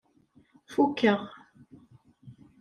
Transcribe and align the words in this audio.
Fukkeɣ. 0.71 1.19